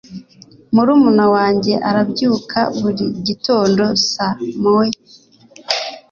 Murumuna 0.73 1.25
wanjye 1.35 1.73
arabyuka 1.89 2.59
buri 2.79 3.05
gitondo 3.27 3.83
saa 4.11 4.35
moya. 4.61 4.99